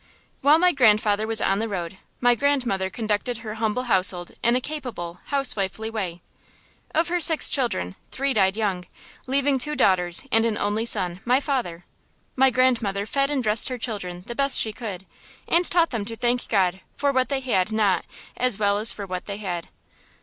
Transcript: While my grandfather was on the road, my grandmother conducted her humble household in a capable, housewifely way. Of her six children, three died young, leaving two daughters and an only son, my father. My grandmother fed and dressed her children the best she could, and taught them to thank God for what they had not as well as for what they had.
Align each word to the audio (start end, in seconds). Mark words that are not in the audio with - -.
While 0.41 0.57
my 0.57 0.71
grandfather 0.71 1.27
was 1.27 1.41
on 1.43 1.59
the 1.59 1.69
road, 1.69 1.99
my 2.19 2.33
grandmother 2.33 2.89
conducted 2.89 3.37
her 3.37 3.53
humble 3.53 3.83
household 3.83 4.31
in 4.41 4.55
a 4.55 4.59
capable, 4.59 5.19
housewifely 5.25 5.91
way. 5.91 6.23
Of 6.89 7.09
her 7.09 7.19
six 7.19 7.51
children, 7.51 7.95
three 8.09 8.33
died 8.33 8.57
young, 8.57 8.87
leaving 9.27 9.59
two 9.59 9.75
daughters 9.75 10.23
and 10.31 10.43
an 10.43 10.57
only 10.57 10.87
son, 10.87 11.21
my 11.23 11.39
father. 11.39 11.85
My 12.35 12.49
grandmother 12.49 13.05
fed 13.05 13.29
and 13.29 13.43
dressed 13.43 13.69
her 13.69 13.77
children 13.77 14.23
the 14.25 14.33
best 14.33 14.59
she 14.59 14.73
could, 14.73 15.05
and 15.47 15.69
taught 15.69 15.91
them 15.91 16.03
to 16.05 16.15
thank 16.15 16.47
God 16.47 16.81
for 16.97 17.11
what 17.11 17.29
they 17.29 17.39
had 17.41 17.71
not 17.71 18.03
as 18.35 18.57
well 18.57 18.79
as 18.79 18.91
for 18.91 19.05
what 19.05 19.27
they 19.27 19.37
had. 19.37 19.69